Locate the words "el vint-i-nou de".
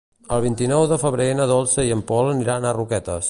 0.35-0.97